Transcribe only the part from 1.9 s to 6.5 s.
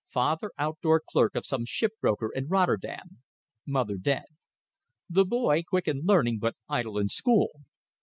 broker in Rotterdam; mother dead. The boy quick in learning,